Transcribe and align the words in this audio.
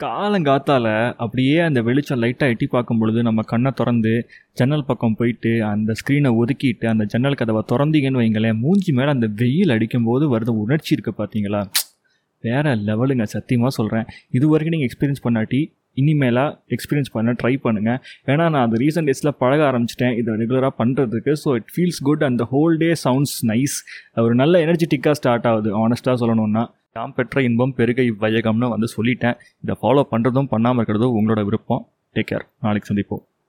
காலங்காத்தால 0.00 0.86
அப்படியே 1.22 1.56
அந்த 1.60 1.80
வெளிச்சம் 1.88 2.20
லைட்டாக 2.22 2.52
எட்டி 2.52 2.66
பார்க்கும் 2.66 3.00
பொழுது 3.00 3.20
நம்ம 3.22 3.40
கண்ணை 3.52 3.70
திறந்து 3.70 4.12
ஜன்னல் 4.58 4.84
பக்கம் 4.84 5.16
போயிட்டு 5.18 5.52
அந்த 5.70 5.94
ஸ்க்ரீனை 6.00 6.30
ஒதுக்கிட்டு 6.40 6.86
அந்த 6.86 7.04
ஜன்னல் 7.12 7.38
கதவை 7.40 7.62
திறந்தீங்கன்னு 7.72 8.22
வைங்களேன் 8.22 8.60
மூஞ்சி 8.64 8.92
மேலே 8.92 9.10
அந்த 9.16 9.28
வெயில் 9.40 9.74
அடிக்கும்போது 9.76 10.26
வருது 10.34 10.54
உணர்ச்சி 10.62 10.92
இருக்குது 10.96 11.18
பார்த்தீங்களா? 11.20 11.62
வேறு 12.44 12.72
லெவலுங்க 12.88 13.24
சத்தியமாக 13.34 13.72
சொல்கிறேன் 13.78 14.06
இது 14.30 14.48
வரைக்கும் 14.48 14.74
நீங்கள் 14.76 14.90
எக்ஸ்பீரியன்ஸ் 14.90 15.24
பண்ணாட்டி 15.26 15.60
இனிமேலாக 16.00 16.50
எக்ஸ்பீரியன்ஸ் 16.74 17.14
பண்ண 17.14 17.30
ட்ரை 17.40 17.54
பண்ணுங்கள் 17.64 17.98
ஏன்னா 18.26 18.44
நான் 18.54 18.64
அது 18.66 18.76
ரீசெண்ட் 18.84 19.08
டேஸில் 19.10 19.36
பழக 19.42 19.62
ஆரம்பிச்சிட்டேன். 19.70 20.14
இதை 20.20 20.34
ரெகுலராக 20.42 20.72
பண்ணுறதுக்கு 20.78 21.32
so 21.44 21.48
it 21.58 21.70
feels 21.74 22.00
good 22.08 22.22
and 22.22 22.38
the 22.42 22.46
whole 22.52 22.76
day 22.78 22.90
sounds 23.04 23.38
nice 23.52 23.76
ஒரு 24.26 24.34
நல்ல 24.34 24.60
எனர்ஜெட்டிக்காக 24.66 25.16
ஸ்டார்ட் 25.20 25.48
ஆகுது 25.52 25.72
ஆனஸ்ட்டாக 25.84 26.16
சொல்லணுன்னா 26.22 26.64
தாம் 26.92 27.14
பெற்ற 27.14 27.42
இன்பம் 27.42 27.74
பெருக 27.74 28.02
இவ்வையகம்னு 28.02 28.68
வந்து 28.68 28.88
சொல்லிட்டேன். 28.96 29.36
இதை 29.62 29.74
ஃபாலோ 29.82 30.02
பண்ணுறதும் 30.10 30.48
பண்ணாமல் 30.48 30.84
இருக்கிறதும் 30.84 31.16
உங்களோட 31.18 31.44
விருப்பம். 31.44 31.88
டேக் 32.14 32.30
கேர் 32.30 32.46
நாளைக்கு 32.60 32.94
சந்திப்போம். 32.94 33.29